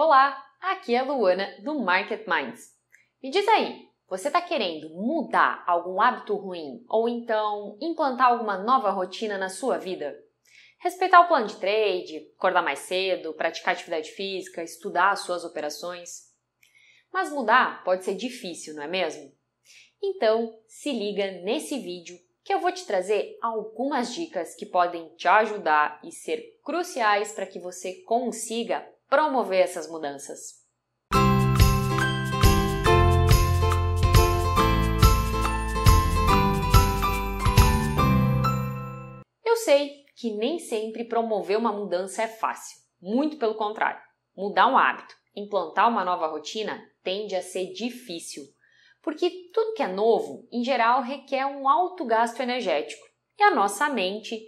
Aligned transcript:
Olá, 0.00 0.40
aqui 0.60 0.94
é 0.94 0.98
a 0.98 1.02
Luana 1.02 1.56
do 1.60 1.80
Market 1.80 2.24
Minds. 2.24 2.72
Me 3.20 3.32
diz 3.32 3.48
aí, 3.48 3.88
você 4.08 4.28
está 4.28 4.40
querendo 4.40 4.90
mudar 4.90 5.64
algum 5.66 6.00
hábito 6.00 6.36
ruim 6.36 6.84
ou 6.88 7.08
então 7.08 7.76
implantar 7.80 8.28
alguma 8.28 8.56
nova 8.56 8.90
rotina 8.90 9.36
na 9.36 9.48
sua 9.48 9.76
vida? 9.76 10.16
Respeitar 10.78 11.22
o 11.22 11.26
plano 11.26 11.48
de 11.48 11.56
trade, 11.56 12.30
acordar 12.38 12.62
mais 12.62 12.78
cedo, 12.78 13.34
praticar 13.34 13.74
atividade 13.74 14.12
física, 14.12 14.62
estudar 14.62 15.10
as 15.10 15.22
suas 15.22 15.44
operações. 15.44 16.32
Mas 17.12 17.32
mudar 17.32 17.82
pode 17.82 18.04
ser 18.04 18.14
difícil, 18.14 18.76
não 18.76 18.84
é 18.84 18.86
mesmo? 18.86 19.32
Então, 20.00 20.56
se 20.68 20.92
liga 20.92 21.42
nesse 21.42 21.76
vídeo 21.76 22.16
que 22.44 22.54
eu 22.54 22.60
vou 22.60 22.70
te 22.70 22.86
trazer 22.86 23.36
algumas 23.42 24.14
dicas 24.14 24.54
que 24.54 24.64
podem 24.64 25.08
te 25.16 25.26
ajudar 25.26 26.00
e 26.04 26.12
ser 26.12 26.56
cruciais 26.62 27.32
para 27.32 27.46
que 27.46 27.58
você 27.58 27.94
consiga 28.02 28.88
promover 29.08 29.60
essas 29.60 29.88
mudanças. 29.90 30.58
Eu 39.44 39.56
sei 39.56 40.04
que 40.14 40.32
nem 40.34 40.58
sempre 40.58 41.04
promover 41.04 41.56
uma 41.56 41.72
mudança 41.72 42.22
é 42.22 42.28
fácil, 42.28 42.78
muito 43.00 43.38
pelo 43.38 43.54
contrário. 43.54 44.00
Mudar 44.36 44.66
um 44.66 44.76
hábito, 44.76 45.14
implantar 45.34 45.88
uma 45.88 46.04
nova 46.04 46.26
rotina 46.26 46.78
tende 47.02 47.34
a 47.34 47.40
ser 47.40 47.72
difícil, 47.72 48.44
porque 49.02 49.30
tudo 49.54 49.72
que 49.74 49.82
é 49.82 49.88
novo, 49.88 50.46
em 50.52 50.62
geral, 50.62 51.00
requer 51.02 51.46
um 51.46 51.66
alto 51.66 52.04
gasto 52.04 52.40
energético 52.40 53.06
e 53.38 53.42
a 53.42 53.54
nossa 53.54 53.88
mente 53.88 54.38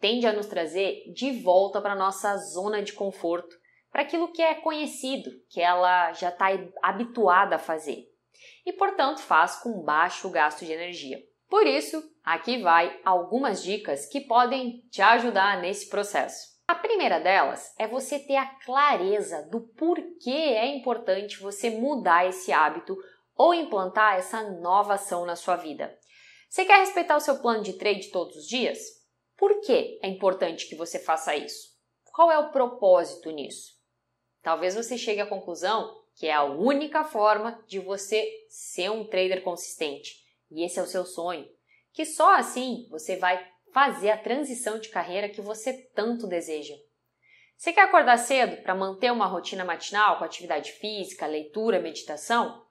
tende 0.00 0.26
a 0.26 0.32
nos 0.32 0.46
trazer 0.46 1.04
de 1.14 1.30
volta 1.40 1.80
para 1.80 1.92
a 1.92 1.98
nossa 1.98 2.36
zona 2.36 2.82
de 2.82 2.92
conforto 2.92 3.56
para 3.90 4.02
aquilo 4.02 4.32
que 4.32 4.42
é 4.42 4.54
conhecido, 4.54 5.30
que 5.48 5.60
ela 5.60 6.12
já 6.12 6.28
está 6.28 6.46
habituada 6.82 7.56
a 7.56 7.58
fazer. 7.58 8.06
E, 8.64 8.72
portanto, 8.72 9.20
faz 9.20 9.56
com 9.56 9.82
baixo 9.82 10.30
gasto 10.30 10.64
de 10.64 10.72
energia. 10.72 11.18
Por 11.48 11.66
isso, 11.66 12.02
aqui 12.22 12.60
vai 12.60 13.00
algumas 13.04 13.62
dicas 13.62 14.06
que 14.06 14.20
podem 14.20 14.82
te 14.90 15.00
ajudar 15.00 15.60
nesse 15.60 15.88
processo. 15.88 16.58
A 16.68 16.74
primeira 16.74 17.18
delas 17.18 17.74
é 17.78 17.88
você 17.88 18.18
ter 18.18 18.36
a 18.36 18.44
clareza 18.44 19.48
do 19.50 19.62
porquê 19.68 20.30
é 20.30 20.66
importante 20.66 21.40
você 21.40 21.70
mudar 21.70 22.26
esse 22.26 22.52
hábito 22.52 22.94
ou 23.34 23.54
implantar 23.54 24.18
essa 24.18 24.42
nova 24.60 24.94
ação 24.94 25.24
na 25.24 25.34
sua 25.34 25.56
vida. 25.56 25.96
Você 26.50 26.66
quer 26.66 26.80
respeitar 26.80 27.16
o 27.16 27.20
seu 27.20 27.38
plano 27.40 27.62
de 27.62 27.72
trade 27.74 28.10
todos 28.10 28.36
os 28.36 28.46
dias? 28.46 28.78
Por 29.34 29.62
que 29.62 29.98
é 30.02 30.08
importante 30.08 30.68
que 30.68 30.74
você 30.74 30.98
faça 30.98 31.34
isso? 31.34 31.68
Qual 32.12 32.30
é 32.30 32.38
o 32.38 32.50
propósito 32.50 33.30
nisso? 33.30 33.77
Talvez 34.42 34.74
você 34.74 34.96
chegue 34.96 35.20
à 35.20 35.26
conclusão 35.26 35.98
que 36.18 36.26
é 36.26 36.32
a 36.32 36.42
única 36.42 37.04
forma 37.04 37.62
de 37.68 37.78
você 37.78 38.28
ser 38.48 38.90
um 38.90 39.06
trader 39.06 39.42
consistente. 39.42 40.16
E 40.50 40.64
esse 40.64 40.78
é 40.78 40.82
o 40.82 40.86
seu 40.86 41.06
sonho. 41.06 41.48
Que 41.92 42.04
só 42.04 42.34
assim 42.34 42.88
você 42.90 43.16
vai 43.16 43.46
fazer 43.72 44.10
a 44.10 44.18
transição 44.18 44.80
de 44.80 44.88
carreira 44.88 45.28
que 45.28 45.40
você 45.40 45.72
tanto 45.94 46.26
deseja. 46.26 46.74
Você 47.56 47.72
quer 47.72 47.82
acordar 47.82 48.18
cedo 48.18 48.62
para 48.62 48.74
manter 48.74 49.12
uma 49.12 49.26
rotina 49.26 49.64
matinal 49.64 50.18
com 50.18 50.24
atividade 50.24 50.72
física, 50.72 51.26
leitura, 51.26 51.80
meditação? 51.80 52.66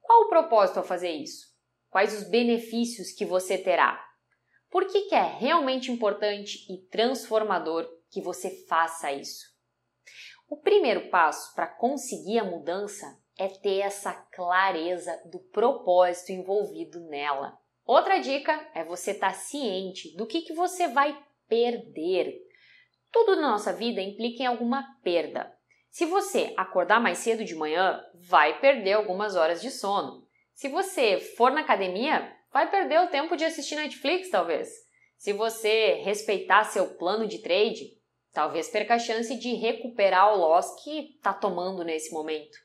Qual 0.00 0.22
o 0.22 0.28
propósito 0.28 0.78
ao 0.78 0.84
fazer 0.84 1.12
isso? 1.12 1.46
Quais 1.88 2.14
os 2.14 2.28
benefícios 2.28 3.10
que 3.12 3.24
você 3.24 3.56
terá? 3.56 4.02
Por 4.70 4.86
que, 4.86 5.02
que 5.02 5.14
é 5.14 5.22
realmente 5.22 5.90
importante 5.90 6.58
e 6.70 6.78
transformador 6.88 7.86
que 8.10 8.20
você 8.20 8.50
faça 8.66 9.12
isso? 9.12 9.52
O 10.52 10.56
primeiro 10.58 11.08
passo 11.08 11.54
para 11.54 11.66
conseguir 11.66 12.38
a 12.38 12.44
mudança 12.44 13.18
é 13.38 13.48
ter 13.48 13.78
essa 13.78 14.12
clareza 14.12 15.18
do 15.24 15.38
propósito 15.38 16.30
envolvido 16.30 17.00
nela. 17.08 17.58
Outra 17.86 18.18
dica 18.18 18.68
é 18.74 18.84
você 18.84 19.12
estar 19.12 19.28
tá 19.28 19.32
ciente 19.32 20.14
do 20.14 20.26
que, 20.26 20.42
que 20.42 20.52
você 20.52 20.88
vai 20.88 21.18
perder. 21.48 22.38
Tudo 23.10 23.34
na 23.36 23.52
nossa 23.52 23.72
vida 23.72 24.02
implica 24.02 24.42
em 24.42 24.46
alguma 24.46 24.84
perda. 25.02 25.50
Se 25.90 26.04
você 26.04 26.52
acordar 26.54 27.00
mais 27.00 27.16
cedo 27.16 27.46
de 27.46 27.54
manhã, 27.54 28.04
vai 28.12 28.60
perder 28.60 28.92
algumas 28.92 29.36
horas 29.36 29.62
de 29.62 29.70
sono. 29.70 30.28
Se 30.52 30.68
você 30.68 31.18
for 31.18 31.50
na 31.50 31.62
academia, 31.62 32.30
vai 32.52 32.70
perder 32.70 33.00
o 33.00 33.08
tempo 33.08 33.38
de 33.38 33.46
assistir 33.46 33.76
Netflix, 33.76 34.28
talvez. 34.28 34.68
Se 35.16 35.32
você 35.32 35.94
respeitar 36.04 36.64
seu 36.64 36.88
plano 36.96 37.26
de 37.26 37.38
trade, 37.38 38.01
Talvez 38.32 38.68
perca 38.68 38.94
a 38.94 38.98
chance 38.98 39.34
de 39.36 39.54
recuperar 39.54 40.32
o 40.32 40.38
loss 40.38 40.82
que 40.82 41.14
está 41.16 41.32
tomando 41.34 41.84
nesse 41.84 42.12
momento. 42.12 42.56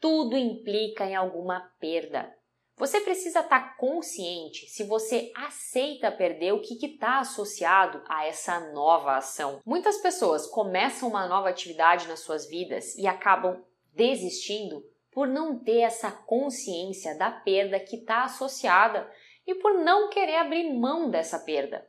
Tudo 0.00 0.36
implica 0.36 1.04
em 1.04 1.14
alguma 1.14 1.60
perda. 1.78 2.34
Você 2.76 3.00
precisa 3.00 3.40
estar 3.40 3.60
tá 3.60 3.76
consciente 3.76 4.66
se 4.66 4.84
você 4.84 5.32
aceita 5.34 6.12
perder 6.12 6.52
o 6.52 6.62
que 6.62 6.74
está 6.86 7.18
associado 7.18 8.00
a 8.08 8.24
essa 8.24 8.72
nova 8.72 9.16
ação. 9.16 9.60
Muitas 9.66 9.98
pessoas 9.98 10.46
começam 10.46 11.08
uma 11.08 11.26
nova 11.26 11.48
atividade 11.48 12.06
nas 12.06 12.20
suas 12.20 12.48
vidas 12.48 12.96
e 12.96 13.06
acabam 13.06 13.62
desistindo 13.92 14.84
por 15.10 15.26
não 15.26 15.58
ter 15.58 15.80
essa 15.80 16.12
consciência 16.12 17.18
da 17.18 17.32
perda 17.32 17.80
que 17.80 17.96
está 17.96 18.22
associada 18.22 19.10
e 19.44 19.56
por 19.56 19.74
não 19.74 20.08
querer 20.08 20.36
abrir 20.36 20.72
mão 20.72 21.10
dessa 21.10 21.40
perda. 21.40 21.84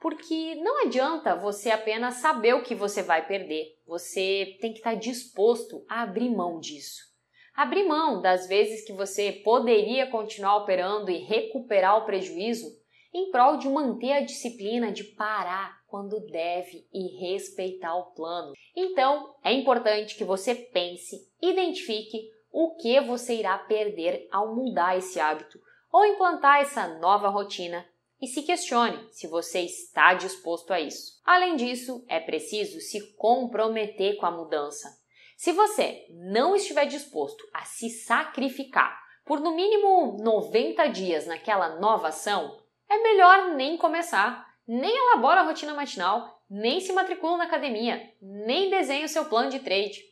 Porque 0.00 0.54
não 0.56 0.84
adianta 0.84 1.34
você 1.34 1.70
apenas 1.70 2.14
saber 2.16 2.54
o 2.54 2.62
que 2.62 2.74
você 2.74 3.02
vai 3.02 3.26
perder. 3.26 3.76
Você 3.86 4.56
tem 4.60 4.72
que 4.72 4.78
estar 4.78 4.94
disposto 4.94 5.84
a 5.88 6.02
abrir 6.02 6.30
mão 6.30 6.60
disso. 6.60 7.08
Abrir 7.54 7.84
mão 7.84 8.22
das 8.22 8.46
vezes 8.46 8.86
que 8.86 8.92
você 8.92 9.32
poderia 9.32 10.06
continuar 10.08 10.58
operando 10.58 11.10
e 11.10 11.18
recuperar 11.18 11.98
o 11.98 12.04
prejuízo 12.04 12.66
em 13.12 13.30
prol 13.32 13.56
de 13.56 13.68
manter 13.68 14.12
a 14.12 14.20
disciplina 14.20 14.92
de 14.92 15.02
parar 15.02 15.78
quando 15.88 16.20
deve 16.26 16.86
e 16.92 17.18
respeitar 17.18 17.96
o 17.96 18.12
plano. 18.12 18.52
Então, 18.76 19.34
é 19.42 19.52
importante 19.52 20.16
que 20.16 20.24
você 20.24 20.54
pense, 20.54 21.16
identifique 21.42 22.30
o 22.52 22.76
que 22.76 23.00
você 23.00 23.34
irá 23.34 23.58
perder 23.58 24.28
ao 24.30 24.54
mudar 24.54 24.96
esse 24.96 25.18
hábito 25.18 25.58
ou 25.90 26.04
implantar 26.04 26.60
essa 26.60 26.86
nova 26.98 27.28
rotina 27.28 27.84
e 28.20 28.26
se 28.26 28.42
questione 28.42 29.08
se 29.10 29.26
você 29.26 29.60
está 29.60 30.14
disposto 30.14 30.72
a 30.72 30.80
isso. 30.80 31.20
Além 31.24 31.56
disso, 31.56 32.04
é 32.08 32.18
preciso 32.18 32.80
se 32.80 33.14
comprometer 33.14 34.16
com 34.16 34.26
a 34.26 34.30
mudança. 34.30 34.88
Se 35.36 35.52
você 35.52 36.06
não 36.10 36.56
estiver 36.56 36.86
disposto 36.86 37.48
a 37.54 37.64
se 37.64 37.88
sacrificar 37.90 38.98
por 39.24 39.40
no 39.40 39.54
mínimo 39.54 40.16
90 40.20 40.86
dias 40.88 41.26
naquela 41.26 41.78
nova 41.78 42.08
ação, 42.08 42.58
é 42.88 42.98
melhor 43.02 43.54
nem 43.54 43.76
começar, 43.76 44.46
nem 44.66 44.90
elabora 44.90 45.42
a 45.42 45.44
rotina 45.44 45.74
matinal, 45.74 46.42
nem 46.50 46.80
se 46.80 46.92
matricula 46.92 47.36
na 47.36 47.44
academia, 47.44 48.02
nem 48.20 48.70
desenhe 48.70 49.04
o 49.04 49.08
seu 49.08 49.26
plano 49.26 49.50
de 49.50 49.60
trade. 49.60 50.02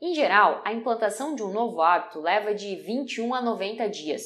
Em 0.00 0.14
geral, 0.14 0.62
a 0.64 0.72
implantação 0.72 1.34
de 1.34 1.42
um 1.42 1.52
novo 1.52 1.82
hábito 1.82 2.20
leva 2.20 2.54
de 2.54 2.76
21 2.76 3.34
a 3.34 3.42
90 3.42 3.88
dias. 3.90 4.22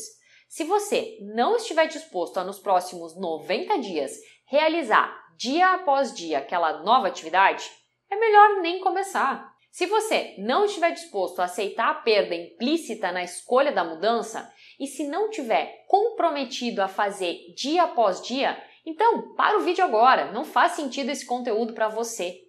Se 0.54 0.62
você 0.62 1.18
não 1.20 1.56
estiver 1.56 1.88
disposto 1.88 2.38
a 2.38 2.44
nos 2.44 2.60
próximos 2.60 3.18
90 3.18 3.76
dias 3.80 4.12
realizar 4.46 5.12
dia 5.36 5.74
após 5.74 6.14
dia 6.14 6.38
aquela 6.38 6.80
nova 6.84 7.08
atividade, 7.08 7.68
é 8.08 8.14
melhor 8.14 8.62
nem 8.62 8.78
começar. 8.78 9.52
Se 9.72 9.84
você 9.86 10.36
não 10.38 10.64
estiver 10.64 10.92
disposto 10.92 11.40
a 11.40 11.46
aceitar 11.46 11.90
a 11.90 11.94
perda 11.94 12.36
implícita 12.36 13.10
na 13.10 13.24
escolha 13.24 13.72
da 13.72 13.82
mudança 13.82 14.48
e 14.78 14.86
se 14.86 15.08
não 15.08 15.28
tiver 15.28 15.86
comprometido 15.88 16.82
a 16.82 16.86
fazer 16.86 17.36
dia 17.56 17.82
após 17.82 18.22
dia, 18.22 18.56
então 18.86 19.34
para 19.34 19.58
o 19.58 19.62
vídeo 19.62 19.82
agora, 19.82 20.30
não 20.30 20.44
faz 20.44 20.74
sentido 20.74 21.10
esse 21.10 21.26
conteúdo 21.26 21.74
para 21.74 21.88
você. 21.88 22.42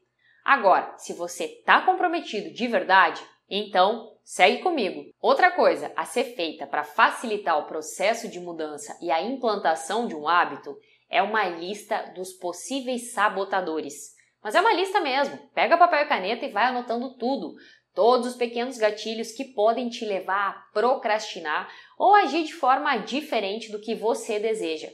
Agora, 0.44 0.96
se 1.00 1.12
você 1.12 1.46
está 1.46 1.82
comprometido 1.82 2.54
de 2.54 2.68
verdade, 2.68 3.20
então 3.50 4.16
Segue 4.26 4.64
comigo. 4.64 5.06
Outra 5.22 5.52
coisa 5.52 5.94
a 5.96 6.04
ser 6.04 6.36
feita 6.36 6.66
para 6.66 6.84
facilitar 6.84 7.60
o 7.60 7.68
processo 7.68 8.28
de 8.28 8.40
mudança 8.40 8.98
e 9.00 9.12
a 9.12 9.22
implantação 9.22 10.08
de 10.08 10.16
um 10.16 10.28
hábito 10.28 10.76
é 11.12 11.22
uma 11.22 11.48
lista 11.48 12.12
dos 12.16 12.34
possíveis 12.34 13.14
sabotadores. 13.14 14.16
Mas 14.44 14.56
é 14.56 14.60
uma 14.60 14.74
lista 14.74 15.00
mesmo. 15.00 15.38
Pega 15.54 15.78
papel 15.78 16.02
e 16.02 16.08
caneta 16.08 16.44
e 16.44 16.52
vai 16.52 16.66
anotando 16.66 17.16
tudo. 17.18 17.54
Todos 17.94 18.26
os 18.30 18.36
pequenos 18.36 18.80
gatilhos 18.80 19.32
que 19.32 19.54
podem 19.54 19.90
te 19.90 20.06
levar 20.06 20.50
a 20.50 20.72
procrastinar 20.74 21.72
ou 21.96 22.16
agir 22.16 22.46
de 22.46 22.54
forma 22.54 22.98
diferente 22.98 23.72
do 23.72 23.80
que 23.80 23.94
você 23.94 24.40
deseja. 24.40 24.88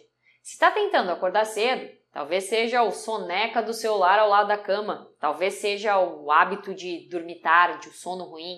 Se 0.44 0.56
está 0.56 0.70
tentando 0.70 1.10
acordar 1.10 1.46
cedo, 1.46 1.90
talvez 2.12 2.46
seja 2.46 2.84
o 2.84 2.92
soneca 2.92 3.62
do 3.62 3.74
celular 3.74 4.20
ao 4.20 4.30
lado 4.30 4.48
da 4.48 4.58
cama, 4.58 5.10
talvez 5.20 5.56
seja 5.56 6.00
o 6.00 6.32
hábito 6.32 6.74
de 6.74 7.08
dormir 7.10 7.40
tarde, 7.42 7.90
o 7.90 7.94
sono 7.94 8.26
ruim. 8.26 8.58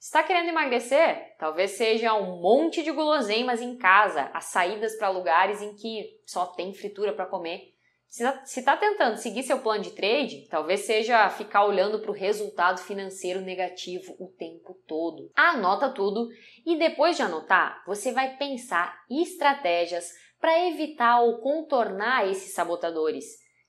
Está 0.00 0.22
querendo 0.22 0.48
emagrecer? 0.48 1.36
Talvez 1.38 1.72
seja 1.72 2.14
um 2.14 2.40
monte 2.40 2.82
de 2.84 2.92
guloseimas 2.92 3.60
em 3.60 3.76
casa, 3.76 4.30
as 4.32 4.44
saídas 4.44 4.96
para 4.96 5.08
lugares 5.08 5.60
em 5.60 5.74
que 5.74 6.20
só 6.24 6.46
tem 6.46 6.72
fritura 6.72 7.12
para 7.12 7.26
comer. 7.26 7.74
Se 8.08 8.60
está 8.60 8.74
tentando 8.74 9.18
seguir 9.18 9.42
seu 9.42 9.58
plano 9.58 9.82
de 9.82 9.90
trade, 9.90 10.48
talvez 10.48 10.80
seja 10.80 11.28
ficar 11.28 11.66
olhando 11.66 11.98
para 12.00 12.10
o 12.10 12.14
resultado 12.14 12.80
financeiro 12.80 13.42
negativo 13.42 14.16
o 14.18 14.28
tempo 14.28 14.72
todo. 14.86 15.30
Anota 15.36 15.90
tudo 15.90 16.28
e 16.64 16.78
depois 16.78 17.16
de 17.16 17.22
anotar, 17.22 17.82
você 17.86 18.10
vai 18.10 18.36
pensar 18.38 18.98
estratégias 19.10 20.10
para 20.40 20.66
evitar 20.68 21.20
ou 21.20 21.38
contornar 21.38 22.28
esses 22.28 22.54
sabotadores. 22.54 23.24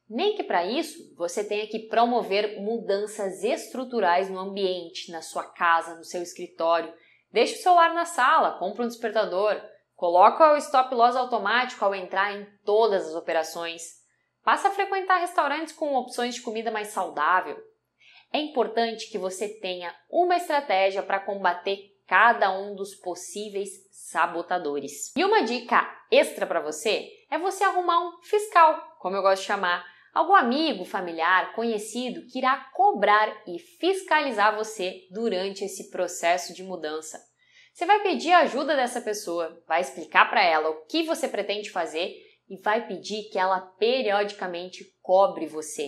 Nem 0.10 0.36
que 0.36 0.44
para 0.44 0.66
isso 0.66 1.14
você 1.16 1.44
tenha 1.44 1.68
que 1.68 1.88
promover 1.88 2.60
mudanças 2.60 3.44
estruturais 3.44 4.30
no 4.30 4.40
ambiente, 4.40 5.12
na 5.12 5.22
sua 5.22 5.44
casa, 5.44 5.96
no 5.96 6.04
seu 6.04 6.24
escritório. 6.24 6.92
Deixe 7.32 7.56
o 7.56 7.62
celular 7.62 7.94
na 7.94 8.06
sala, 8.06 8.58
compre 8.58 8.84
um 8.84 8.88
despertador, 8.88 9.62
coloca 9.96 10.54
o 10.54 10.58
stop 10.58 10.96
loss 10.96 11.16
automático 11.16 11.86
ao 11.86 11.94
entrar 11.94 12.36
em 12.36 12.48
todas 12.66 13.08
as 13.08 13.16
operações. 13.16 14.00
Passa 14.44 14.70
a 14.70 14.72
frequentar 14.72 15.20
restaurantes 15.20 15.74
com 15.74 15.94
opções 15.94 16.36
de 16.36 16.42
comida 16.42 16.72
mais 16.72 16.88
saudável. 16.88 17.58
É 18.34 18.40
importante 18.40 19.12
que 19.12 19.18
você 19.18 19.48
tenha 19.60 19.94
uma 20.10 20.38
estratégia 20.38 21.04
para 21.04 21.20
combater 21.20 21.92
cada 22.10 22.52
um 22.52 22.74
dos 22.74 22.96
possíveis 22.96 23.70
sabotadores. 23.92 25.16
E 25.16 25.24
uma 25.24 25.44
dica 25.44 25.88
extra 26.10 26.48
para 26.48 26.60
você 26.60 27.08
é 27.30 27.38
você 27.38 27.64
arrumar 27.64 28.00
um 28.00 28.24
fiscal, 28.24 28.98
como 28.98 29.16
eu 29.16 29.22
gosto 29.22 29.42
de 29.42 29.48
chamar, 29.48 29.86
algum 30.12 30.34
amigo, 30.34 30.84
familiar, 30.86 31.54
conhecido 31.54 32.26
que 32.26 32.40
irá 32.40 32.72
cobrar 32.74 33.44
e 33.46 33.60
fiscalizar 33.60 34.56
você 34.56 35.08
durante 35.12 35.64
esse 35.64 35.92
processo 35.92 36.52
de 36.52 36.64
mudança. 36.64 37.24
Você 37.72 37.86
vai 37.86 38.02
pedir 38.02 38.32
a 38.32 38.40
ajuda 38.40 38.76
dessa 38.76 39.00
pessoa, 39.00 39.62
vai 39.68 39.82
explicar 39.82 40.32
para 40.32 40.44
ela 40.44 40.72
o 40.72 40.86
que 40.88 41.04
você 41.04 41.28
pretende 41.28 41.70
fazer 41.70 42.12
e 42.50 42.58
vai 42.58 42.88
pedir 42.88 43.30
que 43.30 43.38
ela 43.38 43.62
periodicamente 43.62 44.84
cobre 45.00 45.46
você. 45.46 45.88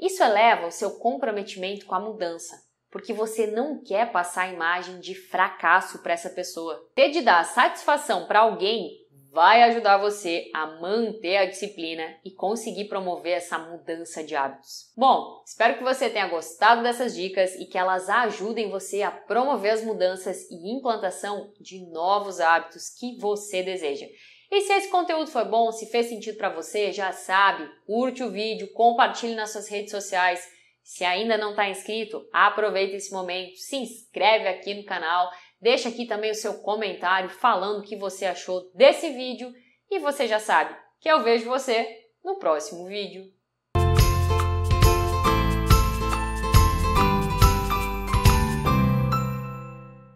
Isso 0.00 0.22
eleva 0.22 0.68
o 0.68 0.72
seu 0.72 0.92
comprometimento 1.00 1.86
com 1.86 1.96
a 1.96 2.00
mudança, 2.00 2.69
porque 2.90 3.12
você 3.12 3.46
não 3.46 3.82
quer 3.82 4.10
passar 4.10 4.42
a 4.42 4.52
imagem 4.52 5.00
de 5.00 5.14
fracasso 5.14 6.02
para 6.02 6.12
essa 6.12 6.30
pessoa. 6.30 6.88
Ter 6.94 7.10
de 7.10 7.20
dar 7.22 7.44
satisfação 7.44 8.26
para 8.26 8.40
alguém 8.40 9.00
vai 9.32 9.62
ajudar 9.62 9.98
você 9.98 10.50
a 10.52 10.66
manter 10.66 11.36
a 11.36 11.46
disciplina 11.46 12.16
e 12.24 12.32
conseguir 12.32 12.86
promover 12.86 13.34
essa 13.34 13.58
mudança 13.58 14.24
de 14.24 14.34
hábitos. 14.34 14.90
Bom, 14.96 15.40
espero 15.46 15.78
que 15.78 15.84
você 15.84 16.10
tenha 16.10 16.28
gostado 16.28 16.82
dessas 16.82 17.14
dicas 17.14 17.54
e 17.54 17.64
que 17.64 17.78
elas 17.78 18.08
ajudem 18.08 18.70
você 18.70 19.02
a 19.02 19.10
promover 19.10 19.72
as 19.72 19.84
mudanças 19.84 20.50
e 20.50 20.76
implantação 20.76 21.52
de 21.60 21.86
novos 21.86 22.40
hábitos 22.40 22.90
que 22.90 23.16
você 23.18 23.62
deseja. 23.62 24.06
E 24.50 24.62
se 24.62 24.72
esse 24.72 24.88
conteúdo 24.88 25.30
foi 25.30 25.44
bom, 25.44 25.70
se 25.70 25.86
fez 25.86 26.06
sentido 26.06 26.36
para 26.36 26.48
você, 26.48 26.90
já 26.90 27.12
sabe, 27.12 27.70
curte 27.86 28.24
o 28.24 28.32
vídeo, 28.32 28.72
compartilhe 28.72 29.36
nas 29.36 29.50
suas 29.50 29.68
redes 29.68 29.92
sociais. 29.92 30.44
Se 30.90 31.04
ainda 31.04 31.38
não 31.38 31.50
está 31.50 31.68
inscrito, 31.68 32.28
aproveita 32.32 32.96
esse 32.96 33.12
momento, 33.12 33.56
se 33.58 33.76
inscreve 33.76 34.48
aqui 34.48 34.74
no 34.74 34.84
canal, 34.84 35.30
deixa 35.60 35.88
aqui 35.88 36.04
também 36.04 36.32
o 36.32 36.34
seu 36.34 36.62
comentário 36.62 37.30
falando 37.30 37.78
o 37.78 37.84
que 37.84 37.94
você 37.94 38.26
achou 38.26 38.68
desse 38.74 39.08
vídeo 39.10 39.52
e 39.88 40.00
você 40.00 40.26
já 40.26 40.40
sabe 40.40 40.76
que 40.98 41.08
eu 41.08 41.22
vejo 41.22 41.48
você 41.48 41.86
no 42.24 42.40
próximo 42.40 42.88
vídeo. 42.88 43.32